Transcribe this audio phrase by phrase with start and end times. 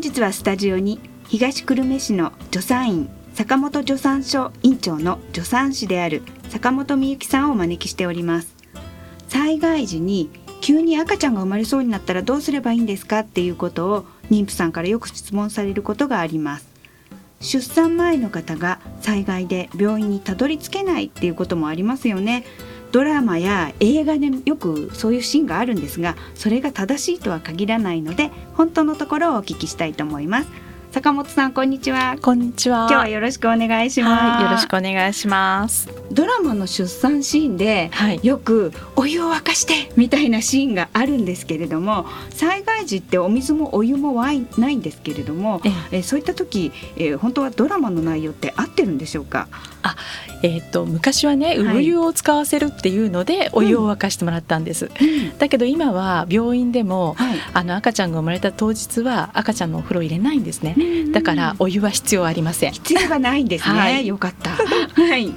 [0.00, 0.98] 本日はスタジオに
[1.28, 8.56] 東久留米市の助産院坂本助産所院長の助産師である坂本美幸さんをお招きしております。
[9.28, 10.30] 災害時に
[10.62, 16.66] 急に赤ちゃんが生まれそうになったらどうすればいいんですかっていうことを妊婦さんからよく質問されることがあります。
[17.40, 22.46] 出産前の方が災害で病院にたどり着けないっていうこともありますよね。
[22.92, 30.48] ドラマや映画でよくそういうシーンがあるんですがそれが正しいとは限らないので本当のところをお聞きしたいと思います。
[30.92, 32.16] 坂本さんこんにちは。
[32.20, 32.78] こんにちは。
[32.78, 35.88] 今日はよろしくお願いします、はい、よろしくお願いします。
[36.10, 44.40] ドラマの出産シーンで、はい、よくお湯を沸かしてみたいなシーンがあるんですけれども災害時ってお水もお湯もない
[44.74, 46.02] んですけれどもええ。
[46.02, 49.46] そういった時、えー、本当はドラマの内容って合ってるんでしょうか？
[49.82, 49.96] あ
[50.42, 60.76] えーと、昔はね産湯を使わせるっていうので、お湯を沸かしてもらったんです、うん、だけど今は病院でも、はい、あの赤ちゃんが生まれた当日は赤ちゃんのお風呂入れないんですね、
[61.12, 62.72] だからお湯は必要ありません。
[62.72, 64.50] 必要がないんですね、はい、よかった。
[65.00, 65.34] はい。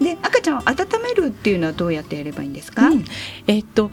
[0.00, 3.04] で赤ちゃんを温めるっていうのはどうやってやればいいんですか、うん、
[3.46, 3.90] えっ、ー、と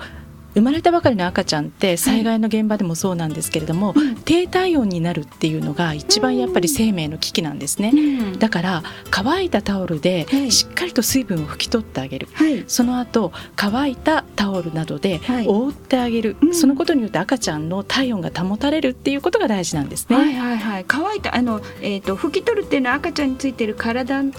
[0.55, 20.15] 生まれたばかりの赤ちゃんって災害の現場でもそうなんですけれども、はい、低体温になるっていうのが一番やっぱり生命の危機なんですね、うん、だから乾いたタオルでしっかりと水分を拭き取ってあげる、はい、その後乾いたタオルなどで覆ってあげる、はい、そのことによって赤ちゃんの体温が保たれるっていうことが大事なんですね。
[20.15, 24.31] はいはいはい、乾いたあの、えーと、拭き取るっていうのは赤ちゃんについてる体の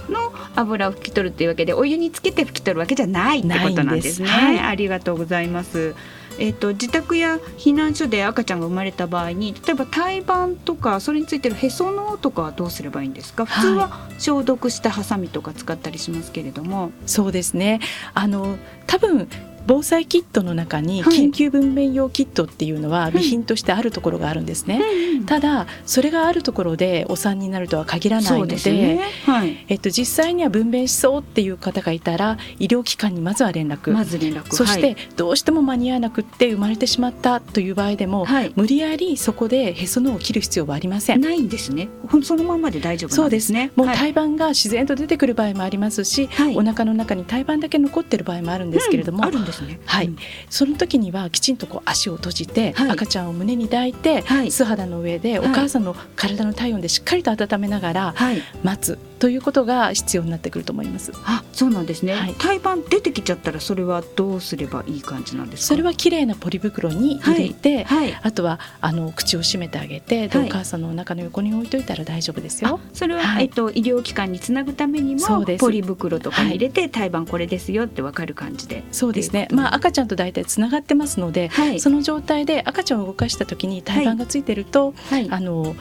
[0.55, 4.29] 油を拭き取るっていうわけでお湯につけて拭き取るわけじゃないってことなんですね。
[4.29, 5.95] はい、ありがとうございます。
[6.39, 13.47] えーと、自宅や避難所で赤ちゃんが生まれた場合に例えば胎盤とかそれについてるへその緒とかはどうすればいいんですか？
[13.47, 17.81] 普通は消毒したハサミとか使ったりしますけれども、はい、そうですね。
[18.15, 19.29] あの多分
[19.67, 24.87] 防災キットの中に緊急分娩用キットっていうのは備品としてあるところがあるんですね、は
[25.23, 29.01] い、ただそれがあるところでお産になるとは限らないので、ね。
[29.25, 33.93] はい、えっと、実際には分娩しそうっていう方がいたら医療機関にまずは連絡。
[33.93, 34.53] まず連絡。
[34.53, 41.21] そしてどうしても間に合わなくって生まれてしまったという場合でも、はい、無理やりそこでへその緒を切る必要はありません。
[41.21, 41.89] ないんですね。
[42.23, 43.53] そのままで大丈夫そうです。
[43.53, 49.81] ねもう胎盤が自然と出てくる場合もありますし、はい、お腹の中に胎盤だけ残ってる場合もあるんですけれども、うん、あるんですね。
[49.87, 50.17] はい、うん。
[50.51, 58.15] その時にはきちんとこう足を閉じて、はい、赤ちゃんを胸に抱いて、はい、素肌の上でお母さんの体の体温でしっかりと温めながら
[58.63, 61.13] 待つということが必要になってくると思います。
[61.25, 62.15] あ、そうなんですね。
[62.15, 65.67] はい、胎盤出てきちゃったらそれはどうすればいい感じなんですか？
[65.69, 72.79] それは綺麗なポリ袋に入れて、はいはい、あとはあの口を閉めてあげて、でお母さんのお腹の横に置いといたら大丈夫ですよ。
[72.93, 78.85] それは、えっと医療機関につなぐためにもポリ袋とかに入れて、胎盤これですよってわかる感じで。
[78.93, 79.49] そうですね。
[79.51, 84.95] まあ赤ちゃんと大体つながってますので、その状態で赤ちゃんを動かした時に胎盤がついてると、
[85.31, 85.75] あの。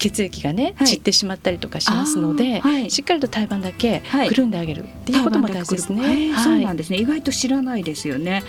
[0.00, 4.84] 血液がね、散ってしまったりとかしますので、はい、しっかりと胎盤だけくるんであげる。
[4.84, 6.32] っていうことも大事ですね。
[6.42, 6.96] そうなんですね。
[6.96, 8.42] 意外と知らないですよね。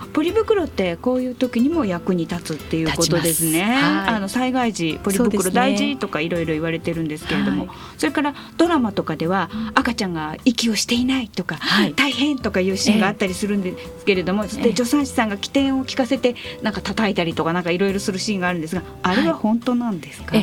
[0.00, 3.64] うん、ポリ袋ってこういう時にも役に立つっていうことですね。
[3.82, 11.58] あの災害時ポリ袋大事とかいろいろ言われてるんですけれども、それからドラマとかでは赤ちゃんが息をしていないとか、
[11.96, 20.36] 大変とかいうシーンがあったりするんですけれども、で助産師さんが起点を聞かせてなんか叩いたりとかなんかいろいろするシーンがあるんですが、あれは本当なんですか？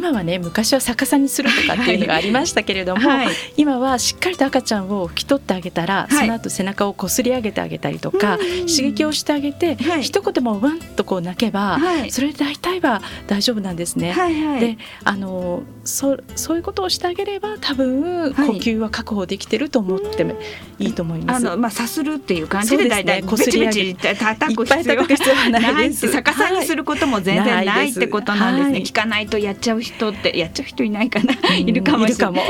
[0.00, 14.12] 今はね昔は逆さにするとかっていうのがありましたけれども、はい、今はしっかりと赤ちゃんを拭き取ってあげたら、はい、その後背中をこすり上げてあげたりとか、刺激をしてあげて、はい、一言もワンとこう泣けば、それで大体は大丈夫なんですね。
[14.12, 20.34] はいはい、であのそそういうことをしてあげれば多分呼吸は確保できてると思っても
[20.78, 21.46] いいと思います。
[21.46, 24.96] あのまあさするっていう感じで大体、こすり上げて叩く必要
[25.34, 26.10] はないです。
[26.10, 28.78] 逆さにすることも全然ないってことなんですね。
[28.78, 32.06] 聞かないとやっちゃう人ってやっちゃう人いないかな、いるかも。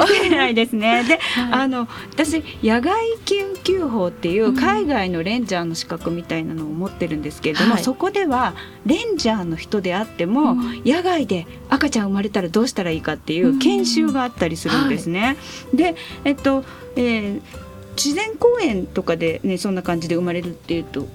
[0.07, 1.05] しれないですね。
[1.09, 1.19] で、
[1.51, 2.95] あの私野外
[3.25, 8.55] 救急法っていう海外のレンジャーの資格みたいなのを持ってるんですけれども、そこでは
[8.87, 15.37] レンジャーの人であっても、野外で赤ちゃん生まれたらどうしたらいいかっていう研修があったりするんですね。
[15.75, 15.95] で、
[16.25, 16.65] えっと、
[16.97, 17.41] えー
[18.03, 21.07] 自然公園とかでねそんな感じで生まれるっていうと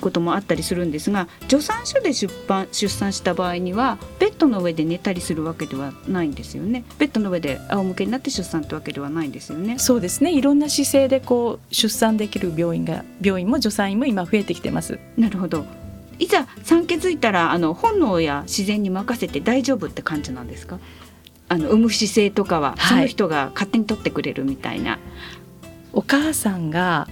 [0.00, 6.84] こともあったりするんですが助産所で出版出産した場合にはベッドの上で寝たりするわけではないんですよね。
[6.98, 9.78] ベッドの上で仰向けになって出産ってわけではないんですよね。
[9.78, 10.32] そうですね。
[10.32, 14.98] いろんな姿勢でこう出産できる病院が病院も助産院も今増えてきてます。
[15.16, 15.64] なるほど。
[16.18, 20.78] いざ産気づいたらあの本能や自然に任せて大丈夫って感じなんですか？
[21.48, 24.98] あの産む姿勢とかは、その人が勝手に取ってくれるみたいな。
[25.92, 27.08] お母さんが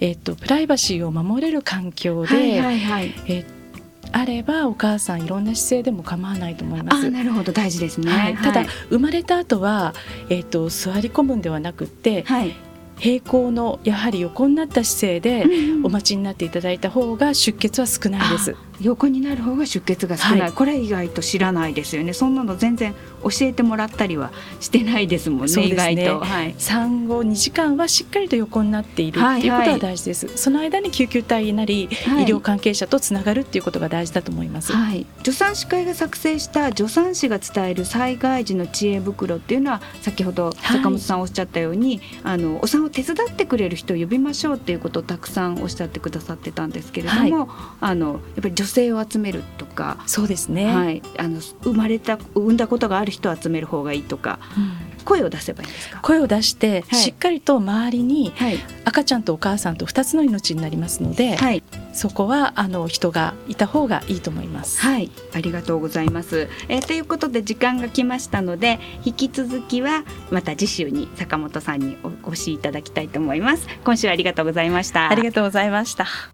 [0.00, 3.64] えーと、プライバシーを守れる環境で、はいはいはい、えー
[4.12, 7.10] あればお母さんいろんな姿勢でも構わないと思います。
[7.10, 8.12] なるほど大事ですね。
[8.12, 9.92] はい、ただ、はい、生まれた後は
[10.28, 12.54] えっ、ー、と座り込むんではなくて、はい、
[12.98, 15.46] 平行のやはり横になった姿勢で
[15.82, 18.56] お待ちになっていただいた方が出血は少ないです。
[18.80, 22.12] 横になる方が出血が少ない、はい、これ意外と知らないですよね。
[22.12, 47.48] そんなの全然教えてもらったりはしてないですもんね、ね、意外と、はい、産後2時間はしっかりと横になっているっていうことは大事です、はいはい、その間に救急隊なり、はい、医療関係者とつながるっていうことが大事だと思います、はい、助産師会が作成した助産師が伝える災害時の知恵袋っていうのは先ほど坂本さんおっしゃったように、あのお産を手伝ってくれる人を呼びましょうっていうことをたくさんおっしゃってくださってたんですけれども、
[47.80, 54.60] あのやっぱり女性を集めるとかそうですね、はい、あの生まれた産んだことがある人を集める方がいいとか、う
[55.02, 56.00] ん、声を出せばいいんですか？
[56.00, 61.62] 声を出して、はい、しっかりと周りに、はい、赤ちゃんとお母さんと2つの命になりますので、はい、
[61.92, 64.80] そこはあの人がいた方がいいと思います。
[64.80, 73.66] はいありがとうございます、えー、ということで時間が来ましたので引き続きはまた次週に坂本さんにお越しいただきたいと思います。
[73.84, 75.10] 今週はありがとうございました。
[75.10, 76.33] ありがとうございました。